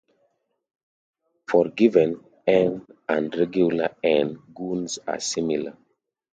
[1.47, 5.77] For given "n", all regular "n"-gons are similar.